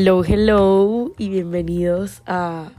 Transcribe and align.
Hello, 0.00 0.22
hello 0.24 1.10
y 1.18 1.28
bienvenidos 1.28 2.22
a 2.24 2.70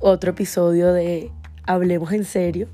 otro 0.00 0.30
episodio 0.30 0.94
de 0.94 1.30
Hablemos 1.66 2.10
en 2.12 2.24
serio. 2.24 2.68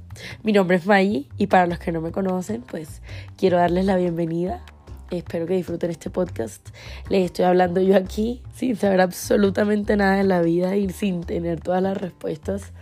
Mi 0.45 0.53
nombre 0.53 0.77
es 0.77 0.87
Maggie 0.87 1.27
y 1.39 1.49
para 1.49 1.67
los 1.67 1.81
que 1.81 1.91
no 1.91 2.01
me 2.01 2.13
conocen, 2.13 2.63
pues 2.63 3.03
quiero 3.37 3.57
darles 3.57 3.85
la 3.87 3.97
bienvenida. 3.97 4.65
Espero 5.11 5.47
que 5.47 5.55
disfruten 5.55 5.91
este 5.91 6.09
podcast. 6.09 6.69
Les 7.09 7.25
estoy 7.25 7.47
hablando 7.47 7.81
yo 7.81 7.97
aquí 7.97 8.45
sin 8.55 8.77
saber 8.77 9.01
absolutamente 9.01 9.97
nada 9.97 10.19
de 10.19 10.25
la 10.25 10.41
vida 10.41 10.77
y 10.77 10.89
sin 10.91 11.23
tener 11.25 11.61
todas 11.61 11.83
las 11.83 11.97
respuestas, 11.97 12.73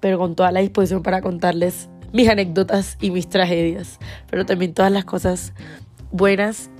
pero 0.00 0.16
con 0.16 0.34
toda 0.34 0.50
la 0.50 0.60
disposición 0.60 1.02
para 1.02 1.20
contarles 1.20 1.90
mis 2.14 2.30
anécdotas 2.30 2.96
y 3.02 3.10
mis 3.10 3.28
tragedias, 3.28 3.98
pero 4.30 4.46
también 4.46 4.72
todas 4.72 4.90
las 4.90 5.04
cosas 5.04 5.52
buenas 6.10 6.70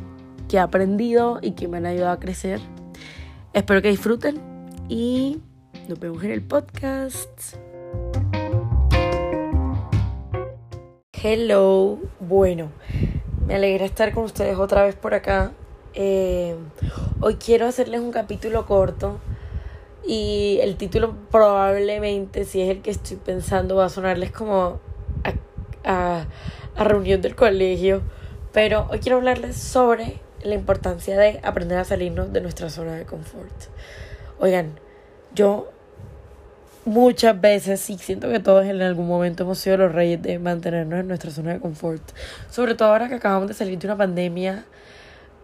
que 0.48 0.56
he 0.56 0.60
aprendido 0.60 1.38
y 1.42 1.50
que 1.50 1.68
me 1.68 1.77
han 1.77 1.84
ayudado 1.84 2.12
a 2.12 2.18
crecer. 2.18 2.60
Espero 3.56 3.80
que 3.80 3.88
disfruten 3.88 4.38
y 4.87 5.41
nos 5.88 5.98
vemos 5.98 6.23
en 6.23 6.30
el 6.30 6.42
podcast. 6.42 7.56
Hello, 11.15 11.98
bueno, 12.20 12.70
me 13.46 13.55
alegra 13.55 13.87
estar 13.87 14.12
con 14.12 14.24
ustedes 14.24 14.59
otra 14.59 14.84
vez 14.84 14.95
por 14.95 15.15
acá. 15.15 15.52
Eh, 15.95 16.55
hoy 17.23 17.37
quiero 17.37 17.65
hacerles 17.65 18.02
un 18.02 18.12
capítulo 18.12 18.66
corto 18.66 19.20
y 20.07 20.59
el 20.60 20.77
título 20.77 21.16
probablemente, 21.30 22.45
si 22.45 22.60
es 22.60 22.68
el 22.68 22.82
que 22.82 22.91
estoy 22.91 23.16
pensando, 23.16 23.77
va 23.77 23.87
a 23.87 23.88
sonarles 23.88 24.32
como 24.32 24.80
a, 25.82 26.27
a 26.77 26.84
reunión 26.84 27.23
del 27.23 27.34
colegio. 27.34 28.02
Pero 28.52 28.87
hoy 28.91 28.98
quiero 28.98 29.16
hablarles 29.16 29.57
sobre 29.57 30.26
la 30.46 30.55
importancia 30.55 31.18
de 31.18 31.41
aprender 31.42 31.78
a 31.78 31.84
salirnos 31.84 32.32
de 32.32 32.41
nuestra 32.41 32.71
zona 32.71 32.95
de 32.95 33.04
confort. 33.04 33.54
Oigan, 34.38 34.79
yo 35.34 35.71
muchas 36.84 37.40
veces, 37.40 37.90
y 37.90 37.98
siento 37.98 38.29
que 38.29 38.40
todos 38.40 38.65
en 38.65 38.80
algún 38.80 39.09
momento 39.09 39.43
hemos 39.43 39.59
sido 39.59 39.76
los 39.76 39.93
reyes 39.93 40.23
de 40.23 40.38
mantenernos 40.38 41.01
en 41.01 41.09
nuestra 41.09 41.30
zona 41.30 41.54
de 41.54 41.60
confort. 41.60 42.02
Sobre 42.51 42.74
todo 42.74 42.88
ahora 42.88 43.09
que 43.09 43.16
acabamos 43.16 43.48
de 43.48 43.54
salir 43.54 43.79
de 43.79 43.87
una 43.87 43.96
pandemia 43.96 44.65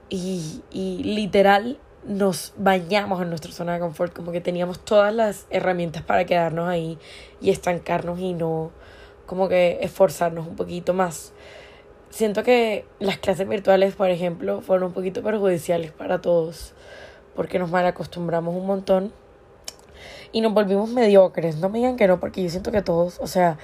y, 0.08 0.62
y 0.70 1.02
literal 1.02 1.78
nos 2.06 2.52
bañamos 2.56 3.22
en 3.22 3.28
nuestra 3.28 3.52
zona 3.52 3.74
de 3.74 3.80
confort, 3.80 4.12
como 4.12 4.32
que 4.32 4.40
teníamos 4.40 4.84
todas 4.84 5.14
las 5.14 5.46
herramientas 5.50 6.02
para 6.02 6.24
quedarnos 6.24 6.68
ahí 6.68 6.98
y 7.40 7.50
estancarnos 7.50 8.18
y 8.20 8.34
no 8.34 8.70
como 9.26 9.48
que 9.48 9.78
esforzarnos 9.82 10.46
un 10.46 10.56
poquito 10.56 10.94
más 10.94 11.32
siento 12.12 12.44
que 12.44 12.84
las 13.00 13.18
clases 13.18 13.48
virtuales, 13.48 13.94
por 13.94 14.10
ejemplo, 14.10 14.60
fueron 14.60 14.88
un 14.88 14.92
poquito 14.92 15.22
perjudiciales 15.22 15.90
para 15.90 16.20
todos 16.20 16.74
porque 17.34 17.58
nos 17.58 17.70
mal 17.70 17.86
acostumbramos 17.86 18.54
un 18.54 18.66
montón 18.66 19.12
y 20.32 20.40
nos 20.40 20.52
volvimos 20.52 20.90
mediocres. 20.90 21.56
No 21.56 21.68
me 21.68 21.78
digan 21.78 21.96
que 21.96 22.06
no, 22.06 22.20
porque 22.20 22.42
yo 22.42 22.50
siento 22.50 22.70
que 22.70 22.82
todos, 22.82 23.18
o 23.20 23.26
sea, 23.26 23.58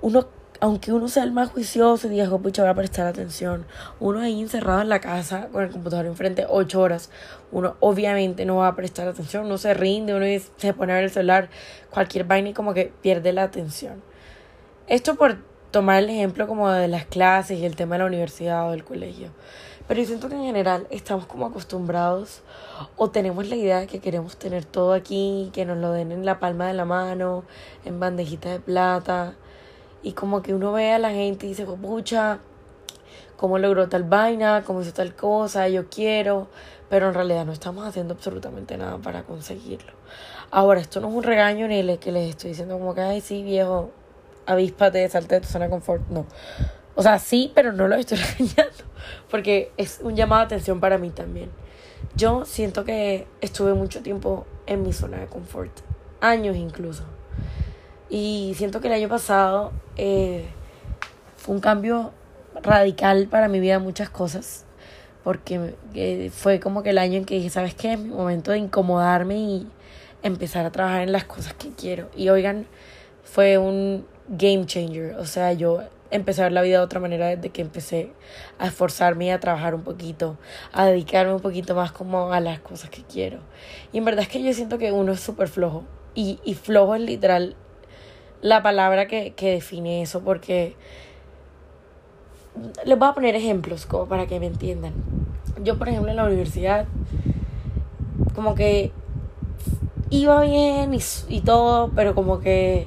uno, 0.00 0.28
aunque 0.60 0.92
uno 0.92 1.08
sea 1.08 1.24
el 1.24 1.32
más 1.32 1.50
juicioso 1.50 2.06
y 2.06 2.10
diga, 2.10 2.32
oh, 2.32 2.38
pucha, 2.38 2.62
voy 2.62 2.70
a 2.70 2.74
prestar 2.74 3.06
atención, 3.06 3.66
uno 3.98 4.20
ahí 4.20 4.40
encerrado 4.40 4.80
en 4.82 4.88
la 4.88 5.00
casa 5.00 5.48
con 5.52 5.64
el 5.64 5.70
computador 5.70 6.06
enfrente 6.06 6.46
ocho 6.48 6.80
horas, 6.80 7.10
uno 7.50 7.76
obviamente 7.80 8.44
no 8.44 8.56
va 8.56 8.68
a 8.68 8.76
prestar 8.76 9.08
atención, 9.08 9.46
uno 9.46 9.58
se 9.58 9.74
rinde, 9.74 10.14
uno 10.14 10.26
se 10.56 10.72
pone 10.74 10.92
a 10.92 10.96
ver 10.96 11.04
el 11.04 11.10
celular, 11.10 11.50
cualquier 11.90 12.24
vaina 12.24 12.50
y 12.50 12.52
como 12.54 12.74
que 12.74 12.92
pierde 13.02 13.32
la 13.32 13.42
atención. 13.42 14.02
Esto 14.86 15.16
por 15.16 15.38
tomar 15.76 16.02
el 16.02 16.08
ejemplo 16.08 16.46
como 16.46 16.70
de 16.70 16.88
las 16.88 17.04
clases 17.04 17.58
y 17.58 17.66
el 17.66 17.76
tema 17.76 17.96
de 17.96 17.98
la 17.98 18.06
universidad 18.06 18.66
o 18.66 18.70
del 18.70 18.82
colegio. 18.82 19.28
Pero 19.86 20.00
yo 20.00 20.06
siento 20.06 20.30
que 20.30 20.34
en 20.34 20.44
general 20.44 20.86
estamos 20.88 21.26
como 21.26 21.44
acostumbrados 21.44 22.40
o 22.96 23.10
tenemos 23.10 23.46
la 23.50 23.56
idea 23.56 23.80
de 23.80 23.86
que 23.86 23.98
queremos 24.00 24.38
tener 24.38 24.64
todo 24.64 24.94
aquí, 24.94 25.50
que 25.52 25.66
nos 25.66 25.76
lo 25.76 25.92
den 25.92 26.12
en 26.12 26.24
la 26.24 26.40
palma 26.40 26.66
de 26.66 26.72
la 26.72 26.86
mano, 26.86 27.44
en 27.84 28.00
bandejitas 28.00 28.52
de 28.52 28.60
plata. 28.60 29.34
Y 30.02 30.12
como 30.12 30.40
que 30.40 30.54
uno 30.54 30.72
ve 30.72 30.92
a 30.92 30.98
la 30.98 31.10
gente 31.10 31.44
y 31.44 31.50
dice, 31.50 31.66
pucha, 31.66 32.38
cómo 33.36 33.58
logró 33.58 33.86
tal 33.90 34.04
vaina, 34.04 34.62
cómo 34.64 34.80
hizo 34.80 34.94
tal 34.94 35.14
cosa, 35.14 35.68
yo 35.68 35.90
quiero. 35.90 36.46
Pero 36.88 37.08
en 37.08 37.12
realidad 37.12 37.44
no 37.44 37.52
estamos 37.52 37.86
haciendo 37.86 38.14
absolutamente 38.14 38.78
nada 38.78 38.96
para 38.96 39.24
conseguirlo. 39.24 39.92
Ahora, 40.50 40.80
esto 40.80 41.02
no 41.02 41.10
es 41.10 41.14
un 41.14 41.22
regaño 41.22 41.68
ni 41.68 41.80
el 41.80 41.98
que 41.98 42.12
les 42.12 42.30
estoy 42.30 42.52
diciendo 42.52 42.78
como 42.78 42.94
que, 42.94 43.02
ay, 43.02 43.20
sí, 43.20 43.42
viejo, 43.42 43.90
avíspate, 44.46 45.08
salte 45.08 45.36
de 45.36 45.40
tu 45.42 45.48
zona 45.48 45.66
de 45.66 45.70
confort. 45.70 46.08
No. 46.08 46.26
O 46.94 47.02
sea, 47.02 47.18
sí, 47.18 47.52
pero 47.54 47.72
no 47.72 47.88
lo 47.88 47.96
estoy 47.96 48.18
regañando. 48.38 48.84
Porque 49.30 49.72
es 49.76 50.00
un 50.02 50.16
llamado 50.16 50.40
de 50.40 50.46
atención 50.46 50.80
para 50.80 50.98
mí 50.98 51.10
también. 51.10 51.50
Yo 52.14 52.44
siento 52.44 52.84
que 52.84 53.26
estuve 53.40 53.74
mucho 53.74 54.02
tiempo 54.02 54.46
en 54.66 54.82
mi 54.82 54.92
zona 54.92 55.18
de 55.18 55.26
confort. 55.26 55.72
Años 56.20 56.56
incluso. 56.56 57.04
Y 58.08 58.54
siento 58.56 58.80
que 58.80 58.88
el 58.88 58.94
año 58.94 59.08
pasado 59.08 59.72
eh, 59.96 60.46
fue 61.36 61.54
un 61.54 61.60
cambio 61.60 62.12
radical 62.62 63.26
para 63.28 63.48
mi 63.48 63.60
vida 63.60 63.78
muchas 63.78 64.08
cosas. 64.08 64.64
Porque 65.24 65.74
eh, 65.94 66.30
fue 66.32 66.60
como 66.60 66.82
que 66.82 66.90
el 66.90 66.98
año 66.98 67.18
en 67.18 67.24
que 67.24 67.34
dije, 67.34 67.50
¿sabes 67.50 67.74
qué? 67.74 67.94
Es 67.94 67.98
mi 67.98 68.10
momento 68.10 68.52
de 68.52 68.58
incomodarme 68.58 69.36
y 69.36 69.66
empezar 70.22 70.64
a 70.64 70.70
trabajar 70.70 71.02
en 71.02 71.12
las 71.12 71.24
cosas 71.24 71.54
que 71.54 71.70
quiero. 71.70 72.08
Y 72.16 72.28
oigan, 72.28 72.66
fue 73.24 73.58
un 73.58 74.06
game 74.28 74.66
changer. 74.66 75.16
O 75.16 75.24
sea, 75.24 75.52
yo 75.52 75.80
empecé 76.10 76.42
a 76.42 76.44
ver 76.44 76.52
la 76.52 76.62
vida 76.62 76.78
de 76.78 76.84
otra 76.84 77.00
manera 77.00 77.28
desde 77.28 77.50
que 77.50 77.62
empecé 77.62 78.12
a 78.58 78.66
esforzarme 78.66 79.26
y 79.26 79.30
a 79.30 79.40
trabajar 79.40 79.74
un 79.74 79.82
poquito, 79.82 80.38
a 80.72 80.86
dedicarme 80.86 81.34
un 81.34 81.40
poquito 81.40 81.74
más 81.74 81.92
como 81.92 82.32
a 82.32 82.40
las 82.40 82.60
cosas 82.60 82.90
que 82.90 83.02
quiero. 83.02 83.38
Y 83.92 83.98
en 83.98 84.04
verdad 84.04 84.22
es 84.22 84.28
que 84.28 84.42
yo 84.42 84.52
siento 84.52 84.78
que 84.78 84.92
uno 84.92 85.12
es 85.12 85.20
súper 85.20 85.48
flojo. 85.48 85.84
Y, 86.14 86.38
y 86.44 86.54
flojo 86.54 86.94
es 86.94 87.02
literal 87.02 87.56
la 88.40 88.62
palabra 88.62 89.06
que, 89.06 89.32
que 89.34 89.52
define 89.52 90.02
eso, 90.02 90.20
porque 90.20 90.76
les 92.84 92.98
voy 92.98 93.08
a 93.08 93.12
poner 93.12 93.34
ejemplos 93.34 93.86
como 93.86 94.06
para 94.06 94.26
que 94.26 94.40
me 94.40 94.46
entiendan. 94.46 94.94
Yo, 95.62 95.78
por 95.78 95.88
ejemplo, 95.88 96.10
en 96.10 96.16
la 96.16 96.24
universidad, 96.24 96.86
como 98.34 98.54
que 98.54 98.92
iba 100.10 100.40
bien 100.42 100.94
y, 100.94 101.00
y 101.28 101.40
todo, 101.40 101.90
pero 101.94 102.14
como 102.14 102.40
que 102.40 102.86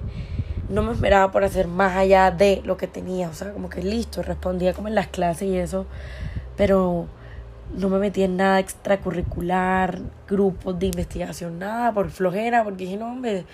no 0.69 0.83
me 0.83 0.93
esperaba 0.93 1.31
por 1.31 1.43
hacer 1.43 1.67
más 1.67 1.97
allá 1.97 2.31
de 2.31 2.61
lo 2.63 2.77
que 2.77 2.87
tenía. 2.87 3.29
O 3.29 3.33
sea, 3.33 3.51
como 3.51 3.69
que 3.69 3.81
listo, 3.81 4.21
respondía 4.21 4.73
como 4.73 4.87
en 4.87 4.95
las 4.95 5.07
clases 5.07 5.49
y 5.49 5.57
eso, 5.57 5.85
pero 6.55 7.07
no 7.75 7.89
me 7.89 7.99
metí 7.99 8.23
en 8.23 8.37
nada 8.37 8.59
extracurricular, 8.59 9.99
grupos 10.27 10.79
de 10.79 10.87
investigación, 10.87 11.59
nada, 11.59 11.93
por 11.93 12.09
flojera, 12.09 12.63
porque 12.63 12.85
dije, 12.85 12.97
no, 12.97 13.11
hombre. 13.11 13.45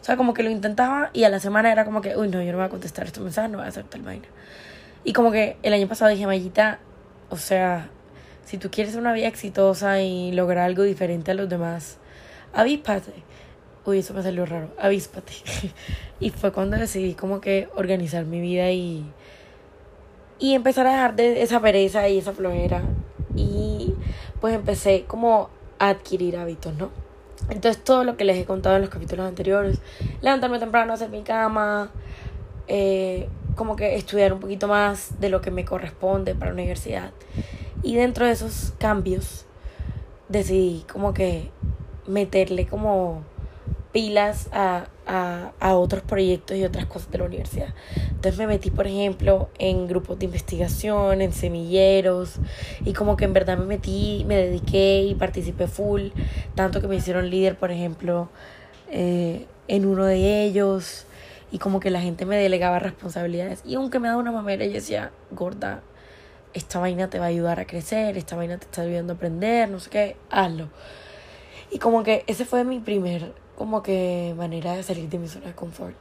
O 0.00 0.04
sea, 0.04 0.16
como 0.16 0.34
que 0.34 0.42
lo 0.42 0.50
intentaba 0.50 1.10
y 1.12 1.24
a 1.24 1.28
la 1.30 1.40
semana 1.40 1.72
era 1.72 1.84
como 1.84 2.00
que, 2.00 2.16
uy, 2.16 2.28
no, 2.28 2.42
yo 2.42 2.52
no 2.52 2.58
voy 2.58 2.66
a 2.66 2.70
contestar 2.70 3.06
estos 3.06 3.22
mensajes, 3.22 3.50
no 3.50 3.58
voy 3.58 3.66
a 3.66 3.70
hacer 3.70 3.84
tal 3.84 4.02
vaina. 4.02 4.26
Y 5.04 5.12
como 5.12 5.30
que 5.30 5.56
el 5.62 5.72
año 5.72 5.88
pasado 5.88 6.10
dije, 6.10 6.26
Mayita, 6.26 6.78
o 7.30 7.36
sea, 7.36 7.88
si 8.44 8.58
tú 8.58 8.70
quieres 8.70 8.96
una 8.96 9.12
vida 9.12 9.28
exitosa 9.28 10.00
y 10.00 10.32
lograr 10.32 10.64
algo 10.64 10.82
diferente 10.82 11.30
a 11.30 11.34
los 11.34 11.48
demás, 11.48 11.98
avíspate 12.52 13.12
uy, 13.86 13.98
eso 13.98 14.14
me 14.14 14.22
salió 14.22 14.46
raro, 14.46 14.68
avíspate. 14.78 15.32
y 16.20 16.30
fue 16.30 16.52
cuando 16.52 16.76
decidí 16.76 17.14
como 17.14 17.40
que 17.40 17.68
organizar 17.74 18.24
mi 18.24 18.40
vida 18.40 18.70
y, 18.70 19.04
y 20.38 20.54
empezar 20.54 20.86
a 20.86 20.92
dejar 20.92 21.16
de 21.16 21.42
esa 21.42 21.60
pereza 21.60 22.08
y 22.08 22.18
esa 22.18 22.32
flojera. 22.32 22.82
Y 23.36 23.94
pues 24.40 24.54
empecé 24.54 25.04
como 25.06 25.50
a 25.78 25.88
adquirir 25.88 26.36
hábitos, 26.36 26.74
¿no? 26.74 26.90
Entonces 27.50 27.82
todo 27.82 28.04
lo 28.04 28.16
que 28.16 28.24
les 28.24 28.38
he 28.38 28.44
contado 28.44 28.76
en 28.76 28.82
los 28.82 28.90
capítulos 28.90 29.26
anteriores, 29.26 29.80
levantarme 30.22 30.58
temprano, 30.58 30.92
hacer 30.94 31.10
mi 31.10 31.22
cama, 31.22 31.90
eh, 32.68 33.28
como 33.54 33.76
que 33.76 33.96
estudiar 33.96 34.32
un 34.32 34.40
poquito 34.40 34.66
más 34.66 35.20
de 35.20 35.28
lo 35.28 35.40
que 35.40 35.50
me 35.50 35.64
corresponde 35.64 36.34
para 36.34 36.52
la 36.52 36.54
universidad. 36.54 37.10
Y 37.82 37.96
dentro 37.96 38.24
de 38.24 38.32
esos 38.32 38.72
cambios 38.78 39.44
decidí 40.28 40.84
como 40.90 41.12
que 41.12 41.50
meterle 42.06 42.66
como 42.66 43.22
pilas 43.94 44.48
a, 44.52 44.88
a, 45.06 45.52
a, 45.60 45.76
otros 45.76 46.02
proyectos 46.02 46.56
y 46.56 46.64
otras 46.64 46.84
cosas 46.86 47.12
de 47.12 47.18
la 47.18 47.24
universidad. 47.26 47.68
Entonces 48.08 48.36
me 48.36 48.48
metí, 48.48 48.72
por 48.72 48.88
ejemplo, 48.88 49.50
en 49.60 49.86
grupos 49.86 50.18
de 50.18 50.24
investigación, 50.24 51.22
en 51.22 51.32
semilleros, 51.32 52.40
y 52.84 52.92
como 52.92 53.16
que 53.16 53.24
en 53.24 53.32
verdad 53.32 53.56
me 53.56 53.66
metí, 53.66 54.24
me 54.26 54.36
dediqué 54.36 55.04
y 55.04 55.14
participé 55.14 55.68
full, 55.68 56.08
tanto 56.56 56.80
que 56.80 56.88
me 56.88 56.96
hicieron 56.96 57.30
líder, 57.30 57.56
por 57.56 57.70
ejemplo, 57.70 58.30
eh, 58.90 59.46
en 59.68 59.86
uno 59.86 60.06
de 60.06 60.42
ellos, 60.42 61.06
y 61.52 61.58
como 61.58 61.78
que 61.78 61.90
la 61.90 62.00
gente 62.00 62.26
me 62.26 62.36
delegaba 62.36 62.80
responsabilidades. 62.80 63.62
Y 63.64 63.76
aunque 63.76 64.00
me 64.00 64.08
daba 64.08 64.20
una 64.20 64.32
mamera, 64.32 64.66
yo 64.66 64.72
decía, 64.72 65.12
gorda, 65.30 65.82
esta 66.52 66.80
vaina 66.80 67.08
te 67.08 67.20
va 67.20 67.26
a 67.26 67.28
ayudar 67.28 67.60
a 67.60 67.64
crecer, 67.64 68.18
esta 68.18 68.34
vaina 68.34 68.58
te 68.58 68.64
está 68.64 68.82
ayudando 68.82 69.12
a 69.12 69.16
aprender, 69.16 69.68
no 69.68 69.78
sé 69.78 69.88
qué, 69.88 70.16
hazlo. 70.30 70.68
Y 71.70 71.78
como 71.78 72.02
que 72.02 72.24
ese 72.26 72.44
fue 72.44 72.64
mi 72.64 72.80
primer 72.80 73.43
como 73.56 73.82
que 73.82 74.34
manera 74.36 74.74
de 74.74 74.82
salir 74.82 75.08
de 75.08 75.18
mi 75.18 75.28
zona 75.28 75.46
de 75.46 75.54
confort. 75.54 75.96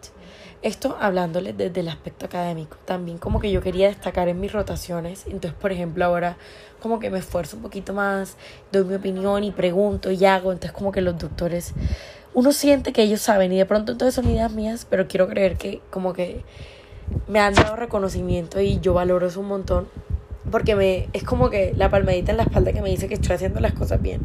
Esto 0.62 0.98
hablándoles 1.00 1.58
desde 1.58 1.82
el 1.82 1.90
aspecto 1.90 2.26
académico. 2.26 2.78
También 2.86 3.18
como 3.18 3.40
que 3.40 3.52
yo 3.52 3.62
quería 3.62 3.90
destacar 3.90 4.30
en 4.30 4.40
mis 4.40 4.54
rotaciones. 4.54 5.26
Entonces, 5.26 5.54
por 5.54 5.72
ejemplo, 5.72 6.06
ahora 6.06 6.38
como 6.80 7.00
que 7.00 7.10
me 7.10 7.20
esfuerzo 7.20 7.58
un 7.58 7.64
poquito 7.64 7.94
más, 7.94 8.38
doy 8.72 8.86
mi 8.86 8.96
opinión 8.96 9.44
y 9.44 9.52
pregunto 9.52 10.10
y 10.10 10.24
hago. 10.26 10.52
Entonces 10.52 10.72
como 10.72 10.92
que 10.92 11.02
los 11.02 11.18
doctores, 11.18 11.74
uno 12.34 12.54
siente 12.54 12.94
que 12.94 13.04
ellos 13.04 13.22
saben 13.22 13.52
y 13.52 13.58
de 13.58 13.66
pronto 13.66 13.92
entonces 13.92 14.16
son 14.16 14.30
ideas 14.30 14.54
mías, 14.54 14.88
pero 14.90 15.08
quiero 15.08 15.28
creer 15.28 15.58
que 15.58 15.82
como 15.90 16.14
que 16.14 16.44
me 17.28 17.40
han 17.40 17.54
dado 17.54 17.76
reconocimiento 17.76 18.62
y 18.62 18.80
yo 18.80 18.94
valoro 18.94 19.28
eso 19.28 19.42
un 19.42 19.48
montón. 19.48 19.88
Porque 20.50 20.76
me, 20.76 21.10
es 21.14 21.24
como 21.24 21.50
que 21.50 21.74
la 21.76 21.90
palmadita 21.90 22.32
en 22.32 22.38
la 22.38 22.44
espalda 22.44 22.74
que 22.74 22.82
me 22.82 22.90
dice 22.90 23.08
que 23.08 23.14
estoy 23.16 23.36
haciendo 23.36 23.60
las 23.60 23.74
cosas 23.74 24.02
bien. 24.02 24.22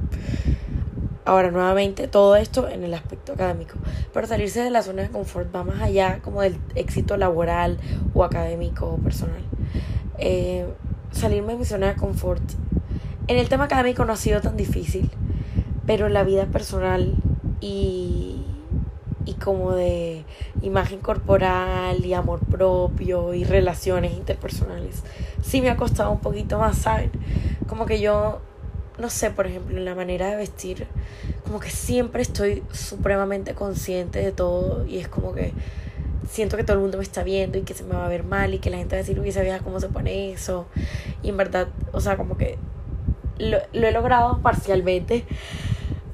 Ahora, 1.28 1.50
nuevamente, 1.50 2.08
todo 2.08 2.36
esto 2.36 2.70
en 2.70 2.84
el 2.84 2.94
aspecto 2.94 3.34
académico. 3.34 3.74
Pero 4.14 4.26
salirse 4.26 4.62
de 4.62 4.70
la 4.70 4.80
zona 4.80 5.02
de 5.02 5.10
confort 5.10 5.54
va 5.54 5.62
más 5.62 5.82
allá 5.82 6.20
como 6.22 6.40
del 6.40 6.56
éxito 6.74 7.18
laboral 7.18 7.76
o 8.14 8.24
académico 8.24 8.86
o 8.86 8.96
personal. 8.96 9.42
Eh, 10.16 10.66
salirme 11.12 11.52
de 11.52 11.58
mi 11.58 11.64
zona 11.66 11.88
de 11.88 11.96
confort. 11.96 12.42
En 13.26 13.36
el 13.36 13.46
tema 13.50 13.64
académico 13.64 14.06
no 14.06 14.14
ha 14.14 14.16
sido 14.16 14.40
tan 14.40 14.56
difícil, 14.56 15.10
pero 15.84 16.06
en 16.06 16.14
la 16.14 16.24
vida 16.24 16.46
personal 16.46 17.14
y, 17.60 18.42
y 19.26 19.34
como 19.34 19.72
de 19.72 20.24
imagen 20.62 21.00
corporal 21.00 22.02
y 22.06 22.14
amor 22.14 22.40
propio 22.40 23.34
y 23.34 23.44
relaciones 23.44 24.14
interpersonales, 24.14 25.04
sí 25.42 25.60
me 25.60 25.68
ha 25.68 25.76
costado 25.76 26.10
un 26.10 26.20
poquito 26.20 26.58
más, 26.58 26.78
¿saben? 26.78 27.10
Como 27.66 27.84
que 27.84 28.00
yo, 28.00 28.40
no 28.98 29.10
sé, 29.10 29.30
por 29.30 29.46
ejemplo, 29.46 29.76
en 29.76 29.84
la 29.84 29.94
manera 29.94 30.28
de 30.28 30.36
vestir, 30.36 30.86
como 31.44 31.60
que 31.60 31.70
siempre 31.70 32.22
estoy 32.22 32.62
supremamente 32.72 33.54
consciente 33.54 34.20
de 34.20 34.32
todo 34.32 34.86
y 34.86 34.98
es 34.98 35.08
como 35.08 35.32
que 35.32 35.52
siento 36.28 36.56
que 36.56 36.64
todo 36.64 36.76
el 36.76 36.82
mundo 36.82 36.98
me 36.98 37.04
está 37.04 37.22
viendo 37.22 37.58
y 37.58 37.62
que 37.62 37.74
se 37.74 37.84
me 37.84 37.94
va 37.94 38.04
a 38.04 38.08
ver 38.08 38.24
mal 38.24 38.54
y 38.54 38.58
que 38.58 38.70
la 38.70 38.76
gente 38.76 38.96
va 38.96 39.00
a 39.00 39.02
decir, 39.02 39.18
uy, 39.18 39.28
esa 39.28 39.42
vieja 39.42 39.60
cómo 39.60 39.80
se 39.80 39.88
pone 39.88 40.32
eso. 40.32 40.66
Y 41.22 41.30
en 41.30 41.36
verdad, 41.36 41.68
o 41.92 42.00
sea, 42.00 42.16
como 42.16 42.36
que 42.36 42.58
lo, 43.38 43.58
he 43.72 43.92
logrado 43.92 44.40
parcialmente. 44.42 45.24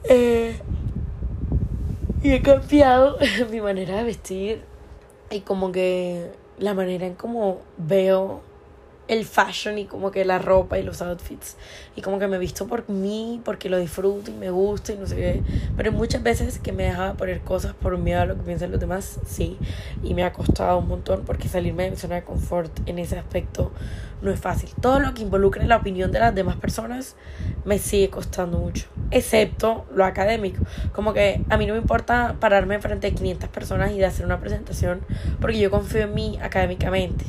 Eh, 0.04 0.56
y 2.22 2.32
he 2.32 2.42
cambiado 2.42 3.18
mi 3.50 3.60
manera 3.60 3.96
de 3.98 4.04
vestir 4.04 4.62
y 5.30 5.40
como 5.40 5.72
que 5.72 6.30
la 6.58 6.74
manera 6.74 7.06
en 7.06 7.14
cómo 7.14 7.60
veo 7.76 8.40
el 9.08 9.24
fashion 9.24 9.78
y 9.78 9.84
como 9.84 10.10
que 10.10 10.24
la 10.24 10.38
ropa 10.38 10.78
y 10.78 10.82
los 10.82 11.02
outfits. 11.02 11.56
Y 11.96 12.02
como 12.02 12.18
que 12.18 12.26
me 12.26 12.38
visto 12.38 12.66
por 12.66 12.88
mí, 12.88 13.40
porque 13.44 13.68
lo 13.68 13.78
disfruto 13.78 14.30
y 14.30 14.34
me 14.34 14.50
gusta 14.50 14.92
y 14.92 14.96
no 14.96 15.06
sé 15.06 15.16
qué. 15.16 15.42
Pero 15.76 15.92
muchas 15.92 16.22
veces 16.22 16.58
que 16.58 16.72
me 16.72 16.84
dejaba 16.84 17.14
poner 17.14 17.40
cosas 17.40 17.74
por 17.74 17.96
miedo 17.98 18.20
a 18.20 18.26
lo 18.26 18.36
que 18.36 18.42
piensan 18.42 18.70
los 18.70 18.80
demás, 18.80 19.20
sí. 19.26 19.58
Y 20.02 20.14
me 20.14 20.24
ha 20.24 20.32
costado 20.32 20.78
un 20.78 20.88
montón 20.88 21.22
porque 21.24 21.48
salirme 21.48 21.84
de 21.84 21.90
mi 21.90 21.96
zona 21.96 22.16
de 22.16 22.24
confort 22.24 22.72
en 22.86 22.98
ese 22.98 23.18
aspecto 23.18 23.72
no 24.22 24.30
es 24.30 24.40
fácil. 24.40 24.70
Todo 24.80 25.00
lo 25.00 25.12
que 25.12 25.22
involucre 25.22 25.66
la 25.66 25.76
opinión 25.76 26.10
de 26.10 26.18
las 26.18 26.34
demás 26.34 26.56
personas 26.56 27.14
me 27.64 27.78
sigue 27.78 28.08
costando 28.08 28.58
mucho. 28.58 28.86
Excepto 29.10 29.84
lo 29.94 30.04
académico. 30.04 30.64
Como 30.92 31.12
que 31.12 31.44
a 31.50 31.56
mí 31.58 31.66
no 31.66 31.74
me 31.74 31.80
importa 31.80 32.36
pararme 32.40 32.80
frente 32.80 33.08
a 33.08 33.10
500 33.10 33.48
personas 33.50 33.92
y 33.92 33.98
de 33.98 34.06
hacer 34.06 34.24
una 34.24 34.40
presentación 34.40 35.02
porque 35.40 35.58
yo 35.58 35.70
confío 35.70 36.02
en 36.02 36.14
mí 36.14 36.38
académicamente 36.42 37.24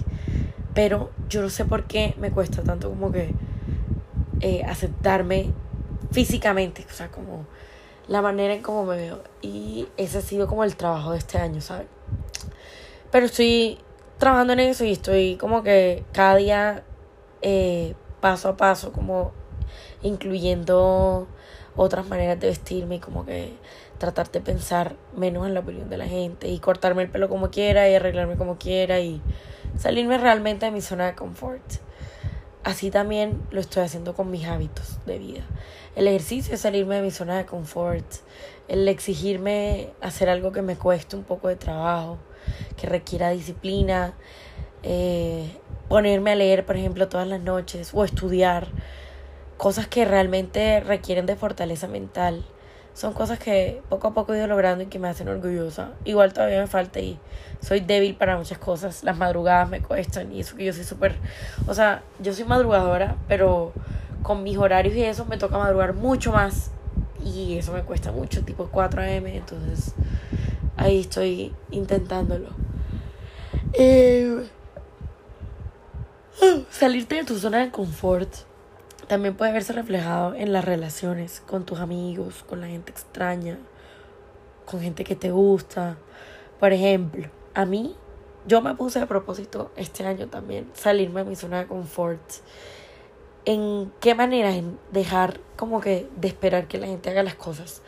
pero 0.76 1.10
yo 1.30 1.42
no 1.42 1.50
sé 1.50 1.66
por 1.66 1.86
qué 1.86 2.14
me 2.18 2.30
cuesta 2.30 2.62
tanto 2.62 2.90
como 2.90 3.12
que 3.12 3.34
eh, 4.42 4.64
aceptarme 4.66 5.54
físicamente, 6.12 6.86
o 6.88 6.94
sea, 6.94 7.10
como 7.10 7.48
la 8.08 8.22
manera 8.22 8.54
en 8.54 8.62
cómo 8.62 8.86
me 8.86 8.98
veo. 8.98 9.24
Y 9.42 9.88
ese 9.98 10.20
ha 10.20 10.22
sido 10.22 10.48
como 10.48 10.64
el 10.64 10.76
trabajo 10.76 11.14
de 11.14 11.18
este 11.18 11.38
año, 11.40 11.62
¿sabes? 11.62 11.88
Pero 13.10 13.26
estoy 13.26 13.80
trabajando 14.20 14.54
en 14.54 14.60
eso 14.60 14.84
y 14.84 14.92
estoy 14.92 15.38
como 15.38 15.64
que 15.64 16.04
cada 16.12 16.36
día 16.36 16.84
eh, 17.42 17.96
paso 18.20 18.50
a 18.50 18.58
paso, 18.58 18.92
como 18.92 19.32
incluyendo 20.04 21.28
otras 21.78 22.08
maneras 22.08 22.40
de 22.40 22.48
vestirme 22.48 22.96
y 22.96 23.00
como 23.00 23.26
que 23.26 23.54
tratar 23.98 24.30
de 24.30 24.42
pensar 24.42 24.96
menos 25.16 25.48
en 25.48 25.54
la 25.54 25.62
opinión 25.62 25.90
de 25.90 25.98
la 25.98 26.06
gente 26.06 26.50
y 26.50 26.60
cortarme 26.60 27.04
el 27.04 27.10
pelo 27.10 27.30
como 27.30 27.50
quiera 27.50 27.90
y 27.90 27.96
arreglarme 27.96 28.36
como 28.36 28.58
quiera 28.58 29.00
y 29.00 29.22
salirme 29.78 30.18
realmente 30.18 30.66
de 30.66 30.72
mi 30.72 30.82
zona 30.82 31.08
de 31.08 31.16
confort. 31.16 31.64
Así 32.64 32.90
también 32.90 33.44
lo 33.52 33.60
estoy 33.60 33.84
haciendo 33.84 34.16
con 34.16 34.32
mis 34.32 34.46
hábitos 34.46 35.00
de 35.06 35.20
vida. 35.20 35.44
El 35.96 36.08
ejercicio 36.08 36.56
es 36.56 36.62
salirme 36.62 36.96
de 36.96 37.02
mi 37.04 37.12
zona 37.12 37.38
de 37.38 37.46
confort. 37.46 38.06
El 38.68 38.88
exigirme 38.88 39.90
hacer 40.02 40.30
algo 40.30 40.52
que 40.52 40.62
me 40.62 40.76
cueste 40.76 41.16
un 41.16 41.24
poco 41.24 41.48
de 41.48 41.56
trabajo, 41.56 42.18
que 42.76 42.88
requiera 42.88 43.30
disciplina. 43.30 44.14
Eh, 44.82 45.48
ponerme 45.88 46.32
a 46.32 46.36
leer, 46.36 46.66
por 46.66 46.76
ejemplo, 46.76 47.08
todas 47.08 47.28
las 47.28 47.42
noches 47.42 47.92
o 47.94 48.04
estudiar 48.04 48.68
cosas 49.58 49.88
que 49.88 50.04
realmente 50.06 50.80
requieren 50.80 51.26
de 51.26 51.36
fortaleza 51.36 51.88
mental 51.88 52.46
son 52.96 53.12
cosas 53.12 53.38
que 53.38 53.82
poco 53.90 54.08
a 54.08 54.14
poco 54.14 54.34
he 54.34 54.38
ido 54.38 54.48
logrando 54.48 54.86
y 54.86 54.88
que 54.88 55.00
me 55.00 55.10
hacen 55.10 55.28
orgullosa. 55.28 55.92
Igual 56.06 56.32
todavía 56.32 56.62
me 56.62 56.68
falta 56.68 57.02
y 57.02 57.20
soy 57.60 57.82
débil 57.82 58.16
para 58.16 58.38
muchas 58.38 58.58
cosas. 58.58 59.04
Las 59.04 59.18
madrugadas 59.18 59.70
me 59.70 59.82
cuestan 59.82 60.32
y 60.32 60.40
eso 60.40 60.56
que 60.56 60.64
yo 60.64 60.72
soy 60.72 60.86
súper... 60.86 61.16
O 61.68 61.74
sea, 61.74 62.04
yo 62.20 62.34
soy 62.34 62.46
madrugadora, 62.46 63.18
pero 63.28 63.74
con 64.24 64.44
mis 64.44 64.58
horarios 64.58 64.96
y 64.96 65.04
eso 65.04 65.26
me 65.26 65.38
toca 65.38 65.58
madrugar 65.58 65.94
mucho 65.94 66.32
más 66.32 66.72
y 67.22 67.58
eso 67.58 67.74
me 67.74 67.82
cuesta 67.82 68.14
mucho, 68.14 68.46
tipo 68.46 68.70
4 68.72 69.02
a.m. 69.02 69.36
Entonces 69.36 69.94
ahí 70.78 71.02
estoy 71.02 71.54
intentándolo. 71.72 72.48
Eh, 73.74 74.48
salirte 76.70 77.16
de 77.16 77.24
tu 77.26 77.38
zona 77.38 77.58
de 77.60 77.72
confort 77.72 78.34
también 79.08 79.36
puede 79.36 79.52
verse 79.52 79.74
reflejado 79.74 80.34
en 80.34 80.52
las 80.54 80.66
relaciones 80.66 81.42
con 81.46 81.66
tus 81.66 81.80
amigos, 81.80 82.44
con 82.44 82.62
la 82.62 82.68
gente 82.68 82.92
extraña, 82.92 83.58
con 84.66 84.82
gente 84.82 85.04
que 85.04 85.16
te 85.16 85.32
gusta. 85.32 85.98
Por 86.60 86.74
ejemplo, 86.74 87.30
a 87.54 87.66
mí, 87.66 87.96
yo 88.48 88.62
me 88.62 88.76
puse 88.76 89.00
a 89.00 89.08
propósito 89.08 89.72
este 89.76 90.06
año 90.06 90.28
también 90.28 90.70
salirme 90.74 91.24
de 91.24 91.30
mi 91.30 91.36
zona 91.36 91.60
de 91.60 91.68
confort. 91.68 92.22
¿En 93.46 93.92
qué 94.00 94.16
manera? 94.16 94.56
En 94.56 94.80
dejar 94.92 95.40
como 95.56 95.82
que 95.82 96.08
de 96.16 96.28
esperar 96.28 96.68
que 96.68 96.78
la 96.78 96.88
gente 96.88 97.10
haga 97.10 97.24
las 97.24 97.36
cosas 97.36 97.82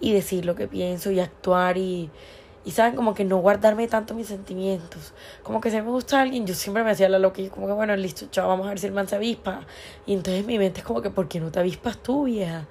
y 0.00 0.12
decir 0.12 0.44
lo 0.44 0.54
que 0.54 0.66
pienso 0.66 1.10
y 1.10 1.20
actuar 1.20 1.78
y 1.78 2.10
y 2.64 2.70
saben, 2.70 2.96
como 2.96 3.14
que 3.14 3.24
no 3.24 3.38
guardarme 3.38 3.86
tanto 3.88 4.14
mis 4.14 4.28
sentimientos. 4.28 5.12
Como 5.42 5.60
que 5.60 5.70
si 5.70 5.76
me 5.76 5.90
gusta 5.90 6.22
alguien, 6.22 6.46
yo 6.46 6.54
siempre 6.54 6.82
me 6.82 6.90
hacía 6.90 7.08
la 7.08 7.18
loca 7.18 7.42
y 7.42 7.48
como 7.48 7.66
que 7.66 7.72
bueno, 7.72 7.94
listo, 7.96 8.26
chao, 8.30 8.48
vamos 8.48 8.66
a 8.66 8.70
ver 8.70 8.78
si 8.78 8.86
el 8.86 8.92
man 8.92 9.06
se 9.06 9.16
avispa. 9.16 9.60
Y 10.06 10.14
entonces 10.14 10.46
mi 10.46 10.58
mente 10.58 10.80
es 10.80 10.86
como 10.86 11.02
que, 11.02 11.10
¿por 11.10 11.28
qué 11.28 11.40
no 11.40 11.50
te 11.50 11.60
avispas 11.60 11.98
tú, 11.98 12.24
vieja? 12.24 12.66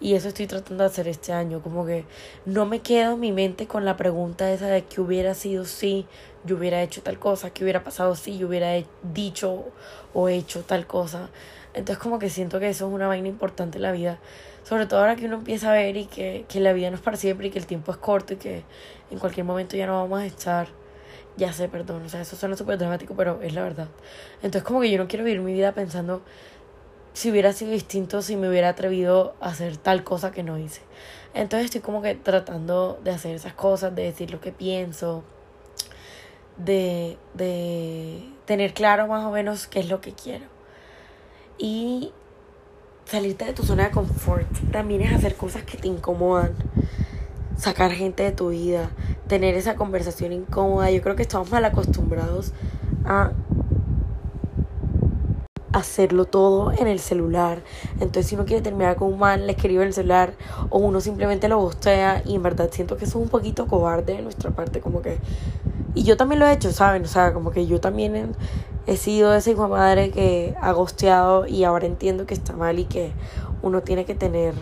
Y 0.00 0.14
eso 0.14 0.28
estoy 0.28 0.46
tratando 0.46 0.84
de 0.84 0.90
hacer 0.90 1.08
este 1.08 1.32
año, 1.32 1.62
como 1.62 1.86
que 1.86 2.04
no 2.44 2.66
me 2.66 2.80
quedo 2.80 3.14
en 3.14 3.20
mi 3.20 3.32
mente 3.32 3.66
con 3.66 3.84
la 3.84 3.96
pregunta 3.96 4.52
esa 4.52 4.66
de 4.66 4.84
que 4.84 5.00
hubiera 5.00 5.34
sido 5.34 5.64
si 5.64 6.06
yo 6.44 6.56
hubiera 6.56 6.82
hecho 6.82 7.02
tal 7.02 7.18
cosa, 7.18 7.50
que 7.50 7.64
hubiera 7.64 7.82
pasado 7.82 8.14
si 8.14 8.36
yo 8.36 8.48
hubiera 8.48 8.72
dicho 9.02 9.64
o 10.12 10.28
hecho 10.28 10.62
tal 10.62 10.86
cosa. 10.86 11.30
Entonces 11.72 12.02
como 12.02 12.18
que 12.18 12.30
siento 12.30 12.60
que 12.60 12.68
eso 12.68 12.86
es 12.88 12.92
una 12.92 13.06
vaina 13.06 13.28
importante 13.28 13.78
en 13.78 13.82
la 13.82 13.92
vida 13.92 14.18
sobre 14.66 14.86
todo 14.86 14.98
ahora 14.98 15.14
que 15.14 15.26
uno 15.26 15.36
empieza 15.36 15.70
a 15.70 15.74
ver 15.74 15.96
y 15.96 16.06
que, 16.06 16.44
que 16.48 16.58
la 16.58 16.72
vida 16.72 16.90
no 16.90 16.96
es 16.96 17.02
para 17.02 17.16
siempre 17.16 17.46
y 17.46 17.50
que 17.50 17.58
el 17.60 17.66
tiempo 17.66 17.92
es 17.92 17.98
corto 17.98 18.34
y 18.34 18.36
que 18.36 18.64
en 19.12 19.18
cualquier 19.20 19.46
momento 19.46 19.76
ya 19.76 19.86
no 19.86 19.94
vamos 20.02 20.20
a 20.20 20.26
estar. 20.26 20.66
Ya 21.36 21.52
sé, 21.52 21.68
perdón, 21.68 22.02
o 22.04 22.08
sea, 22.08 22.22
eso 22.22 22.34
suena 22.34 22.56
súper 22.56 22.76
dramático, 22.76 23.14
pero 23.14 23.40
es 23.42 23.54
la 23.54 23.62
verdad. 23.62 23.88
Entonces 24.42 24.64
como 24.64 24.80
que 24.80 24.90
yo 24.90 24.98
no 24.98 25.06
quiero 25.06 25.24
vivir 25.24 25.40
mi 25.40 25.52
vida 25.52 25.70
pensando 25.70 26.22
si 27.16 27.30
hubiera 27.30 27.54
sido 27.54 27.70
distinto, 27.70 28.20
si 28.20 28.36
me 28.36 28.46
hubiera 28.46 28.68
atrevido 28.68 29.36
a 29.40 29.48
hacer 29.48 29.78
tal 29.78 30.04
cosa 30.04 30.32
que 30.32 30.42
no 30.42 30.58
hice. 30.58 30.82
Entonces 31.32 31.64
estoy 31.64 31.80
como 31.80 32.02
que 32.02 32.14
tratando 32.14 33.00
de 33.02 33.10
hacer 33.10 33.34
esas 33.34 33.54
cosas, 33.54 33.94
de 33.94 34.02
decir 34.02 34.30
lo 34.30 34.42
que 34.42 34.52
pienso, 34.52 35.24
de, 36.58 37.16
de 37.32 38.22
tener 38.44 38.74
claro 38.74 39.06
más 39.06 39.24
o 39.24 39.30
menos 39.30 39.66
qué 39.66 39.80
es 39.80 39.88
lo 39.88 40.02
que 40.02 40.12
quiero. 40.12 40.44
Y 41.56 42.12
salirte 43.06 43.46
de 43.46 43.54
tu 43.54 43.62
zona 43.62 43.84
de 43.84 43.92
confort 43.92 44.46
también 44.70 45.00
es 45.00 45.14
hacer 45.14 45.36
cosas 45.36 45.62
que 45.62 45.78
te 45.78 45.88
incomodan, 45.88 46.52
sacar 47.56 47.92
gente 47.92 48.24
de 48.24 48.32
tu 48.32 48.50
vida, 48.50 48.90
tener 49.26 49.54
esa 49.54 49.74
conversación 49.74 50.34
incómoda. 50.34 50.90
Yo 50.90 51.00
creo 51.00 51.16
que 51.16 51.22
estamos 51.22 51.50
mal 51.50 51.64
acostumbrados 51.64 52.52
a 53.06 53.32
hacerlo 55.76 56.24
todo 56.24 56.72
en 56.72 56.86
el 56.86 56.98
celular. 56.98 57.62
Entonces, 57.94 58.26
si 58.26 58.34
uno 58.34 58.44
quiere 58.44 58.62
terminar 58.62 58.96
con 58.96 59.12
un 59.12 59.18
man, 59.18 59.46
le 59.46 59.52
escribe 59.52 59.82
en 59.82 59.88
el 59.88 59.94
celular 59.94 60.34
o 60.70 60.78
uno 60.78 61.00
simplemente 61.00 61.48
lo 61.48 61.58
bostea 61.58 62.22
y 62.24 62.34
en 62.34 62.42
verdad 62.42 62.70
siento 62.72 62.96
que 62.96 63.04
eso 63.04 63.18
es 63.18 63.24
un 63.24 63.30
poquito 63.30 63.66
cobarde 63.66 64.14
de 64.14 64.22
nuestra 64.22 64.50
parte, 64.50 64.80
como 64.80 65.02
que 65.02 65.18
y 65.94 66.02
yo 66.02 66.18
también 66.18 66.40
lo 66.40 66.46
he 66.46 66.52
hecho, 66.52 66.72
¿saben? 66.72 67.04
O 67.04 67.08
sea, 67.08 67.32
como 67.32 67.50
que 67.50 67.66
yo 67.66 67.80
también 67.80 68.36
he 68.86 68.96
sido 68.98 69.34
esa 69.34 69.50
hijo 69.50 69.66
madre 69.66 70.10
que 70.10 70.54
ha 70.60 70.72
gosteado 70.72 71.46
y 71.46 71.64
ahora 71.64 71.86
entiendo 71.86 72.26
que 72.26 72.34
está 72.34 72.54
mal 72.54 72.78
y 72.78 72.84
que 72.84 73.12
uno 73.62 73.80
tiene 73.80 74.04
que 74.04 74.14
tener 74.14 74.52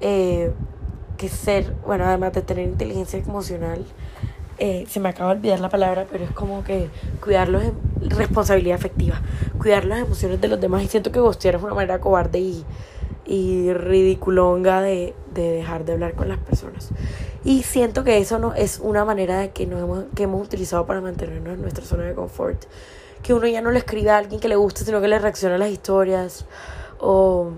eh, 0.00 0.52
que 1.16 1.28
ser, 1.28 1.76
bueno, 1.86 2.04
además 2.04 2.32
de 2.32 2.42
tener 2.42 2.66
inteligencia 2.66 3.20
emocional, 3.20 3.84
eh, 4.58 4.84
se 4.88 5.00
me 5.00 5.08
acaba 5.08 5.30
de 5.30 5.38
olvidar 5.38 5.60
la 5.60 5.68
palabra, 5.68 6.06
pero 6.10 6.24
es 6.24 6.30
como 6.30 6.62
que 6.64 6.88
cuidar 7.20 7.48
los, 7.48 7.62
em, 7.62 7.72
responsabilidad 8.00 8.76
afectiva, 8.76 9.20
cuidar 9.58 9.84
las 9.84 10.00
emociones 10.00 10.40
de 10.40 10.48
los 10.48 10.60
demás. 10.60 10.82
Y 10.82 10.88
siento 10.88 11.12
que 11.12 11.20
gostear 11.20 11.56
es 11.56 11.62
una 11.62 11.74
manera 11.74 12.00
cobarde 12.00 12.38
y, 12.38 12.64
y 13.26 13.72
ridiculonga 13.72 14.80
de, 14.82 15.14
de 15.34 15.50
dejar 15.52 15.84
de 15.84 15.92
hablar 15.92 16.14
con 16.14 16.28
las 16.28 16.38
personas. 16.38 16.90
Y 17.44 17.62
siento 17.62 18.04
que 18.04 18.18
eso 18.18 18.38
no 18.38 18.54
es 18.54 18.78
una 18.78 19.04
manera 19.04 19.40
de 19.40 19.50
que, 19.50 19.66
nos 19.66 19.82
hemos, 19.82 20.04
que 20.14 20.24
hemos 20.24 20.46
utilizado 20.46 20.86
para 20.86 21.00
mantenernos 21.00 21.54
en 21.54 21.62
nuestra 21.62 21.84
zona 21.84 22.04
de 22.04 22.14
confort. 22.14 22.64
Que 23.22 23.34
uno 23.34 23.46
ya 23.46 23.60
no 23.60 23.70
le 23.70 23.78
escribe 23.78 24.10
a 24.10 24.18
alguien 24.18 24.40
que 24.40 24.48
le 24.48 24.56
guste, 24.56 24.84
sino 24.84 25.00
que 25.00 25.08
le 25.08 25.18
reacciona 25.18 25.56
a 25.56 25.58
las 25.58 25.70
historias. 25.70 26.44
O 26.98 27.50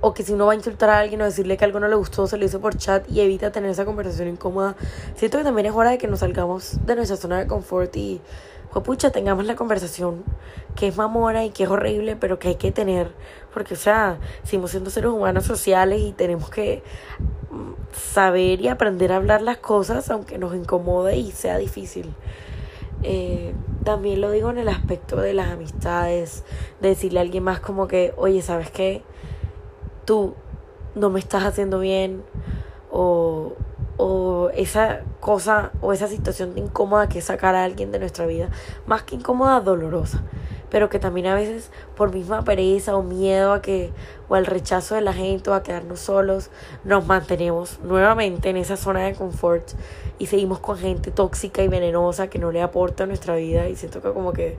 o 0.00 0.14
que 0.14 0.22
si 0.22 0.32
uno 0.32 0.46
va 0.46 0.52
a 0.52 0.54
insultar 0.54 0.90
a 0.90 0.98
alguien 0.98 1.20
o 1.20 1.24
decirle 1.24 1.56
que 1.56 1.64
algo 1.64 1.78
no 1.78 1.88
le 1.88 1.94
gustó, 1.94 2.26
se 2.26 2.38
lo 2.38 2.44
hizo 2.44 2.60
por 2.60 2.76
chat 2.76 3.08
y 3.10 3.20
evita 3.20 3.52
tener 3.52 3.70
esa 3.70 3.84
conversación 3.84 4.28
incómoda. 4.28 4.74
Siento 5.14 5.38
que 5.38 5.44
también 5.44 5.66
es 5.66 5.74
hora 5.74 5.90
de 5.90 5.98
que 5.98 6.06
nos 6.06 6.20
salgamos 6.20 6.84
de 6.86 6.96
nuestra 6.96 7.16
zona 7.16 7.38
de 7.38 7.46
confort 7.46 7.94
y, 7.96 8.20
pues 8.72 8.84
pucha, 8.84 9.10
tengamos 9.10 9.44
la 9.44 9.56
conversación 9.56 10.24
que 10.74 10.88
es 10.88 10.96
mamona 10.96 11.44
y 11.44 11.50
que 11.50 11.64
es 11.64 11.68
horrible, 11.68 12.16
pero 12.16 12.38
que 12.38 12.48
hay 12.48 12.54
que 12.54 12.72
tener. 12.72 13.12
Porque, 13.52 13.74
o 13.74 13.76
sea, 13.76 14.18
seguimos 14.44 14.70
siendo 14.70 14.90
seres 14.90 15.10
humanos 15.10 15.44
sociales 15.44 16.00
y 16.00 16.12
tenemos 16.12 16.48
que 16.48 16.82
mm, 17.50 17.72
saber 17.92 18.60
y 18.60 18.68
aprender 18.68 19.12
a 19.12 19.16
hablar 19.16 19.42
las 19.42 19.58
cosas, 19.58 20.08
aunque 20.10 20.38
nos 20.38 20.54
incomode 20.54 21.16
y 21.16 21.30
sea 21.32 21.58
difícil. 21.58 22.14
Eh, 23.02 23.54
también 23.84 24.20
lo 24.20 24.30
digo 24.30 24.50
en 24.50 24.58
el 24.58 24.68
aspecto 24.68 25.16
de 25.16 25.34
las 25.34 25.50
amistades, 25.50 26.44
de 26.80 26.88
decirle 26.88 27.18
a 27.18 27.22
alguien 27.22 27.42
más 27.42 27.60
como 27.60 27.86
que, 27.86 28.14
oye, 28.16 28.40
¿sabes 28.40 28.70
qué? 28.70 29.02
Tú 30.10 30.34
no 30.96 31.08
me 31.08 31.20
estás 31.20 31.44
haciendo 31.44 31.78
bien 31.78 32.24
o, 32.90 33.52
o 33.96 34.50
esa 34.56 35.02
cosa 35.20 35.70
o 35.80 35.92
esa 35.92 36.08
situación 36.08 36.58
incómoda 36.58 37.08
que 37.08 37.20
es 37.20 37.26
sacar 37.26 37.54
a 37.54 37.62
alguien 37.62 37.92
de 37.92 38.00
nuestra 38.00 38.26
vida, 38.26 38.48
más 38.86 39.04
que 39.04 39.14
incómoda, 39.14 39.60
dolorosa, 39.60 40.24
pero 40.68 40.88
que 40.88 40.98
también 40.98 41.28
a 41.28 41.36
veces 41.36 41.70
por 41.96 42.12
misma 42.12 42.42
pereza 42.42 42.96
o 42.96 43.04
miedo 43.04 43.52
a 43.52 43.62
que 43.62 43.92
o 44.28 44.34
al 44.34 44.46
rechazo 44.46 44.96
de 44.96 45.02
la 45.02 45.12
gente 45.12 45.48
o 45.48 45.54
a 45.54 45.62
quedarnos 45.62 46.00
solos, 46.00 46.50
nos 46.82 47.06
mantenemos 47.06 47.78
nuevamente 47.84 48.50
en 48.50 48.56
esa 48.56 48.76
zona 48.76 49.04
de 49.04 49.14
confort 49.14 49.74
y 50.18 50.26
seguimos 50.26 50.58
con 50.58 50.76
gente 50.76 51.12
tóxica 51.12 51.62
y 51.62 51.68
venenosa 51.68 52.26
que 52.26 52.40
no 52.40 52.50
le 52.50 52.62
aporta 52.62 53.04
a 53.04 53.06
nuestra 53.06 53.36
vida. 53.36 53.68
Y 53.68 53.76
siento 53.76 54.02
que 54.02 54.12
como 54.12 54.32
que 54.32 54.58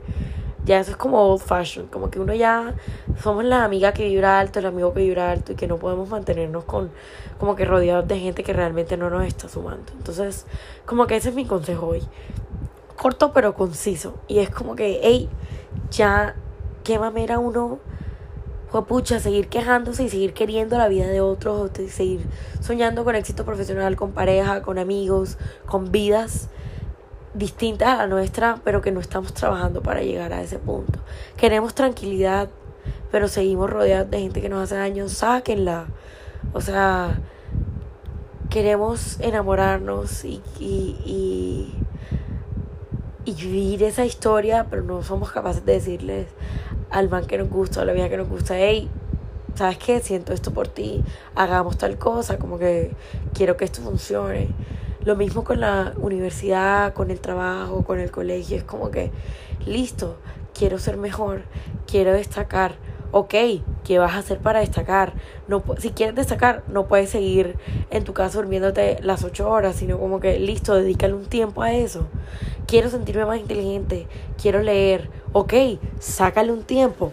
ya 0.64 0.78
eso 0.78 0.92
es 0.92 0.96
como 0.96 1.20
old 1.20 1.42
fashion, 1.42 1.86
como 1.88 2.10
que 2.10 2.20
uno 2.20 2.34
ya 2.34 2.74
somos 3.20 3.44
la 3.44 3.64
amiga 3.64 3.92
que 3.92 4.04
vibra 4.04 4.38
alto, 4.38 4.60
el 4.60 4.66
amigo 4.66 4.92
que 4.94 5.00
vibra 5.00 5.30
alto 5.30 5.52
y 5.52 5.54
que 5.56 5.66
no 5.66 5.76
podemos 5.78 6.08
mantenernos 6.08 6.64
con 6.64 6.90
como 7.38 7.56
que 7.56 7.64
rodeados 7.64 8.06
de 8.06 8.18
gente 8.20 8.44
que 8.44 8.52
realmente 8.52 8.96
no 8.96 9.10
nos 9.10 9.24
está 9.24 9.48
sumando. 9.48 9.92
Entonces, 9.96 10.46
como 10.86 11.06
que 11.06 11.16
ese 11.16 11.30
es 11.30 11.34
mi 11.34 11.44
consejo 11.44 11.88
hoy. 11.88 12.02
Corto 12.96 13.32
pero 13.32 13.54
conciso. 13.54 14.14
Y 14.28 14.38
es 14.38 14.50
como 14.50 14.76
que, 14.76 15.00
hey, 15.02 15.28
ya, 15.90 16.36
qué 16.84 17.00
mamera 17.00 17.40
uno, 17.40 17.80
fue 18.70 18.86
pucha, 18.86 19.18
seguir 19.18 19.48
quejándose 19.48 20.04
y 20.04 20.08
seguir 20.08 20.32
queriendo 20.32 20.78
la 20.78 20.86
vida 20.86 21.08
de 21.08 21.20
otros, 21.20 21.72
seguir 21.88 22.24
soñando 22.60 23.04
con 23.04 23.16
éxito 23.16 23.44
profesional, 23.44 23.96
con 23.96 24.12
pareja, 24.12 24.62
con 24.62 24.78
amigos, 24.78 25.36
con 25.66 25.90
vidas 25.90 26.48
distintas 27.34 27.88
a 27.88 27.96
la 27.96 28.06
nuestra, 28.06 28.58
pero 28.64 28.80
que 28.80 28.92
no 28.92 29.00
estamos 29.00 29.32
trabajando 29.32 29.82
para 29.82 30.02
llegar 30.02 30.32
a 30.32 30.42
ese 30.42 30.58
punto. 30.58 30.98
Queremos 31.36 31.74
tranquilidad, 31.74 32.48
pero 33.10 33.28
seguimos 33.28 33.70
rodeados 33.70 34.10
de 34.10 34.20
gente 34.20 34.40
que 34.40 34.48
nos 34.48 34.62
hace 34.64 34.76
daño, 34.76 35.08
sáquenla. 35.08 35.86
O 36.52 36.60
sea, 36.60 37.20
queremos 38.50 39.18
enamorarnos 39.20 40.24
y, 40.24 40.42
y, 40.58 40.96
y, 41.06 41.74
y, 43.24 43.34
vivir 43.34 43.82
esa 43.84 44.04
historia, 44.04 44.66
pero 44.68 44.82
no 44.82 45.02
somos 45.02 45.30
capaces 45.30 45.64
de 45.64 45.74
decirles 45.74 46.26
al 46.90 47.08
man 47.08 47.26
que 47.26 47.38
nos 47.38 47.48
gusta, 47.48 47.82
a 47.82 47.84
la 47.84 47.92
vida 47.92 48.10
que 48.10 48.18
nos 48.18 48.28
gusta, 48.28 48.58
hey, 48.58 48.90
¿sabes 49.54 49.78
qué? 49.78 50.00
Siento 50.00 50.32
esto 50.32 50.52
por 50.52 50.68
ti, 50.68 51.02
hagamos 51.34 51.78
tal 51.78 51.96
cosa, 51.96 52.36
como 52.38 52.58
que 52.58 52.94
quiero 53.32 53.56
que 53.56 53.64
esto 53.64 53.80
funcione. 53.80 54.48
Lo 55.04 55.16
mismo 55.16 55.42
con 55.42 55.60
la 55.60 55.94
universidad, 55.96 56.92
con 56.94 57.10
el 57.10 57.20
trabajo, 57.20 57.82
con 57.84 57.98
el 57.98 58.10
colegio. 58.10 58.56
Es 58.56 58.64
como 58.64 58.90
que, 58.90 59.10
listo, 59.66 60.16
quiero 60.54 60.78
ser 60.78 60.96
mejor, 60.96 61.42
quiero 61.86 62.12
destacar. 62.12 62.76
Ok, 63.10 63.34
¿qué 63.84 63.98
vas 63.98 64.14
a 64.14 64.18
hacer 64.18 64.38
para 64.38 64.60
destacar? 64.60 65.12
No, 65.48 65.62
si 65.78 65.90
quieres 65.90 66.14
destacar, 66.14 66.62
no 66.68 66.86
puedes 66.86 67.10
seguir 67.10 67.56
en 67.90 68.04
tu 68.04 68.14
casa 68.14 68.38
durmiéndote 68.38 68.98
las 69.02 69.22
ocho 69.24 69.50
horas, 69.50 69.76
sino 69.76 69.98
como 69.98 70.20
que, 70.20 70.38
listo, 70.38 70.74
dedícale 70.74 71.14
un 71.14 71.26
tiempo 71.26 71.62
a 71.62 71.72
eso. 71.72 72.06
Quiero 72.66 72.88
sentirme 72.88 73.26
más 73.26 73.38
inteligente, 73.38 74.06
quiero 74.40 74.62
leer. 74.62 75.10
Ok, 75.32 75.52
sácale 75.98 76.52
un 76.52 76.62
tiempo 76.62 77.12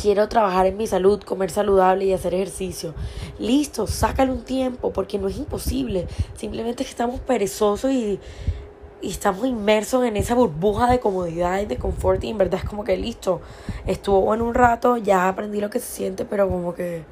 quiero 0.00 0.28
trabajar 0.28 0.66
en 0.66 0.76
mi 0.76 0.86
salud, 0.86 1.20
comer 1.22 1.50
saludable 1.50 2.04
y 2.06 2.12
hacer 2.12 2.34
ejercicio. 2.34 2.94
Listo, 3.38 3.86
sácale 3.86 4.32
un 4.32 4.42
tiempo 4.42 4.92
porque 4.92 5.18
no 5.18 5.28
es 5.28 5.36
imposible. 5.36 6.06
Simplemente 6.34 6.84
que 6.84 6.90
estamos 6.90 7.20
perezosos 7.20 7.90
y, 7.90 8.18
y 9.02 9.10
estamos 9.10 9.46
inmersos 9.46 10.04
en 10.04 10.16
esa 10.16 10.34
burbuja 10.34 10.90
de 10.90 11.00
comodidad 11.00 11.60
y 11.60 11.66
de 11.66 11.76
confort 11.76 12.22
y 12.24 12.30
en 12.30 12.38
verdad 12.38 12.60
es 12.62 12.68
como 12.68 12.84
que 12.84 12.96
listo, 12.96 13.40
estuvo 13.86 14.20
bueno 14.20 14.44
un 14.44 14.54
rato, 14.54 14.96
ya 14.96 15.28
aprendí 15.28 15.60
lo 15.60 15.70
que 15.70 15.80
se 15.80 15.92
siente, 15.92 16.24
pero 16.24 16.48
como 16.48 16.72
que 16.72 17.04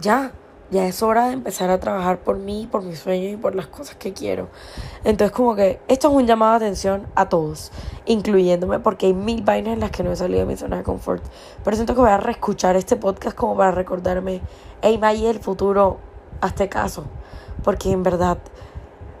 ya, 0.00 0.32
ya 0.72 0.86
es 0.86 1.02
hora 1.02 1.26
de 1.26 1.34
empezar 1.34 1.68
a 1.68 1.78
trabajar 1.78 2.20
por 2.20 2.38
mí, 2.38 2.66
por 2.70 2.82
mis 2.82 2.98
sueños 2.98 3.34
y 3.34 3.36
por 3.36 3.54
las 3.54 3.66
cosas 3.66 3.94
que 3.94 4.14
quiero. 4.14 4.48
Entonces 5.04 5.30
como 5.30 5.54
que 5.54 5.80
esto 5.86 6.08
es 6.08 6.14
un 6.14 6.26
llamado 6.26 6.58
de 6.58 6.64
atención 6.64 7.06
a 7.14 7.28
todos, 7.28 7.70
incluyéndome 8.06 8.78
porque 8.80 9.06
hay 9.06 9.12
mil 9.12 9.42
vainas 9.42 9.74
en 9.74 9.80
las 9.80 9.90
que 9.90 10.02
no 10.02 10.10
he 10.10 10.16
salido 10.16 10.40
de 10.40 10.46
mi 10.46 10.56
zona 10.56 10.78
de 10.78 10.82
confort. 10.82 11.22
Pero 11.62 11.76
siento 11.76 11.94
que 11.94 12.00
voy 12.00 12.08
a 12.08 12.16
reescuchar 12.16 12.74
este 12.76 12.96
podcast 12.96 13.36
como 13.36 13.54
para 13.54 13.70
recordarme, 13.70 14.40
hey 14.80 14.96
May, 14.98 15.26
el 15.26 15.40
futuro, 15.40 15.98
hazte 16.40 16.70
caso. 16.70 17.04
Porque 17.62 17.92
en 17.92 18.02
verdad, 18.02 18.38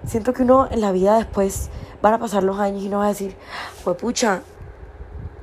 siento 0.06 0.32
que 0.32 0.44
uno 0.44 0.68
en 0.70 0.80
la 0.80 0.90
vida 0.90 1.18
después 1.18 1.68
van 2.00 2.14
a 2.14 2.18
pasar 2.18 2.44
los 2.44 2.58
años 2.58 2.82
y 2.82 2.88
no 2.88 3.00
va 3.00 3.04
a 3.04 3.08
decir, 3.08 3.36
pues 3.84 3.98
pucha, 3.98 4.40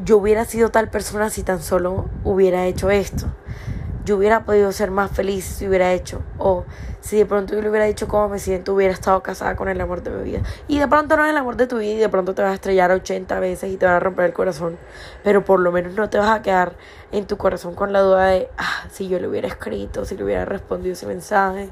yo 0.03 0.17
hubiera 0.17 0.43
sido 0.45 0.71
tal 0.71 0.89
persona 0.89 1.29
si 1.29 1.43
tan 1.43 1.61
solo 1.61 2.09
hubiera 2.23 2.65
hecho 2.65 2.89
esto 2.89 3.27
yo 4.09 4.17
hubiera 4.17 4.43
podido 4.43 4.71
ser 4.71 4.89
más 4.89 5.11
feliz 5.11 5.45
si 5.45 5.67
hubiera 5.67 5.93
hecho. 5.93 6.23
O 6.39 6.65
si 6.99 7.17
de 7.17 7.27
pronto 7.27 7.53
yo 7.53 7.61
le 7.61 7.69
hubiera 7.69 7.85
dicho 7.85 8.07
cómo 8.07 8.27
me 8.27 8.39
siento, 8.39 8.73
hubiera 8.73 8.91
estado 8.91 9.21
casada 9.21 9.55
con 9.55 9.69
el 9.69 9.79
amor 9.79 10.01
de 10.01 10.09
mi 10.09 10.23
vida. 10.23 10.41
Y 10.67 10.79
de 10.79 10.87
pronto 10.87 11.15
no 11.15 11.25
es 11.25 11.29
el 11.29 11.37
amor 11.37 11.57
de 11.57 11.67
tu 11.67 11.77
vida 11.77 11.93
y 11.93 11.97
de 11.97 12.09
pronto 12.09 12.33
te 12.33 12.41
vas 12.41 12.51
a 12.51 12.55
estrellar 12.55 12.91
80 12.91 13.39
veces 13.39 13.71
y 13.71 13.77
te 13.77 13.85
va 13.85 13.97
a 13.97 13.99
romper 13.99 14.25
el 14.25 14.33
corazón. 14.33 14.77
Pero 15.23 15.45
por 15.45 15.59
lo 15.59 15.71
menos 15.71 15.93
no 15.93 16.09
te 16.09 16.17
vas 16.17 16.31
a 16.31 16.41
quedar 16.41 16.73
en 17.11 17.27
tu 17.27 17.37
corazón 17.37 17.75
con 17.75 17.93
la 17.93 17.99
duda 17.99 18.25
de, 18.29 18.49
ah, 18.57 18.87
si 18.89 19.07
yo 19.07 19.19
le 19.19 19.27
hubiera 19.27 19.47
escrito, 19.47 20.05
si 20.05 20.17
le 20.17 20.23
hubiera 20.23 20.43
respondido 20.43 20.93
ese 20.93 21.05
mensaje, 21.05 21.69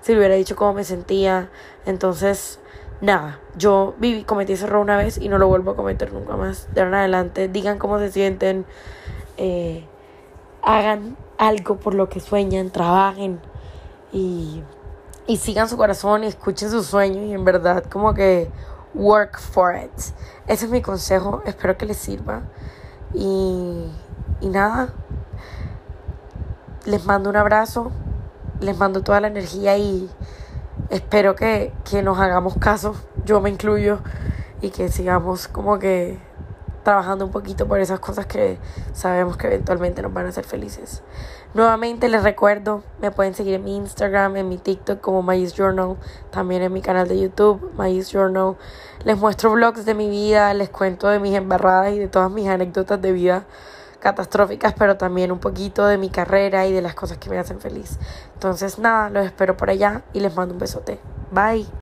si 0.00 0.12
le 0.12 0.18
hubiera 0.18 0.36
dicho 0.36 0.54
cómo 0.54 0.74
me 0.74 0.84
sentía. 0.84 1.50
Entonces, 1.86 2.60
nada, 3.00 3.40
yo 3.56 3.96
viví, 3.98 4.22
cometí 4.22 4.52
ese 4.52 4.66
error 4.66 4.80
una 4.80 4.96
vez 4.96 5.18
y 5.18 5.28
no 5.28 5.38
lo 5.38 5.48
vuelvo 5.48 5.72
a 5.72 5.76
cometer 5.76 6.12
nunca 6.12 6.36
más. 6.36 6.72
De 6.72 6.82
ahora 6.82 6.90
en 6.90 7.00
adelante, 7.00 7.48
digan 7.48 7.78
cómo 7.78 7.98
se 7.98 8.12
sienten. 8.12 8.64
Eh, 9.38 9.88
hagan 10.62 11.16
algo 11.38 11.76
por 11.76 11.94
lo 11.94 12.08
que 12.08 12.20
sueñan, 12.20 12.70
trabajen 12.70 13.40
y, 14.12 14.62
y 15.26 15.36
sigan 15.38 15.68
su 15.68 15.76
corazón 15.76 16.24
y 16.24 16.26
escuchen 16.26 16.70
sus 16.70 16.86
sueños 16.86 17.24
y 17.24 17.32
en 17.32 17.44
verdad 17.44 17.84
como 17.84 18.14
que 18.14 18.50
work 18.94 19.38
for 19.38 19.74
it. 19.76 19.90
Ese 20.46 20.66
es 20.66 20.70
mi 20.70 20.82
consejo, 20.82 21.42
espero 21.46 21.76
que 21.76 21.86
les 21.86 21.96
sirva 21.96 22.42
y, 23.14 23.86
y 24.40 24.48
nada, 24.48 24.92
les 26.84 27.04
mando 27.04 27.30
un 27.30 27.36
abrazo, 27.36 27.90
les 28.60 28.76
mando 28.76 29.02
toda 29.02 29.20
la 29.20 29.28
energía 29.28 29.76
y 29.78 30.10
espero 30.90 31.36
que, 31.36 31.72
que 31.88 32.02
nos 32.02 32.18
hagamos 32.18 32.54
caso, 32.58 32.94
yo 33.24 33.40
me 33.40 33.50
incluyo 33.50 34.00
y 34.60 34.70
que 34.70 34.88
sigamos 34.88 35.48
como 35.48 35.78
que 35.78 36.18
trabajando 36.82 37.24
un 37.24 37.30
poquito 37.30 37.66
por 37.66 37.80
esas 37.80 38.00
cosas 38.00 38.26
que 38.26 38.58
sabemos 38.92 39.36
que 39.36 39.46
eventualmente 39.46 40.02
nos 40.02 40.12
van 40.12 40.26
a 40.26 40.28
hacer 40.30 40.44
felices. 40.44 41.02
Nuevamente 41.52 42.08
les 42.08 42.22
recuerdo, 42.22 42.82
me 43.00 43.10
pueden 43.10 43.34
seguir 43.34 43.54
en 43.54 43.64
mi 43.64 43.76
Instagram, 43.76 44.36
en 44.36 44.48
mi 44.48 44.58
TikTok 44.58 45.00
como 45.00 45.22
May's 45.22 45.52
Journal, 45.54 45.96
también 46.30 46.62
en 46.62 46.72
mi 46.72 46.80
canal 46.80 47.08
de 47.08 47.20
YouTube, 47.20 47.72
May's 47.76 48.10
Journal. 48.10 48.56
Les 49.04 49.18
muestro 49.18 49.50
vlogs 49.50 49.84
de 49.84 49.94
mi 49.94 50.08
vida, 50.08 50.54
les 50.54 50.70
cuento 50.70 51.08
de 51.08 51.18
mis 51.18 51.34
embarradas 51.34 51.92
y 51.92 51.98
de 51.98 52.08
todas 52.08 52.30
mis 52.30 52.48
anécdotas 52.48 53.00
de 53.00 53.12
vida 53.12 53.44
catastróficas, 54.00 54.74
pero 54.76 54.96
también 54.96 55.30
un 55.30 55.38
poquito 55.38 55.86
de 55.86 55.98
mi 55.98 56.10
carrera 56.10 56.66
y 56.66 56.72
de 56.72 56.82
las 56.82 56.94
cosas 56.94 57.18
que 57.18 57.30
me 57.30 57.38
hacen 57.38 57.60
feliz. 57.60 57.98
Entonces 58.34 58.78
nada, 58.78 59.10
los 59.10 59.24
espero 59.24 59.56
por 59.56 59.70
allá 59.70 60.02
y 60.12 60.20
les 60.20 60.34
mando 60.34 60.54
un 60.54 60.60
besote. 60.60 60.98
Bye. 61.30 61.70